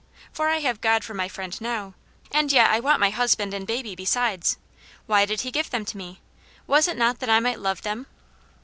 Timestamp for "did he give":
5.25-5.69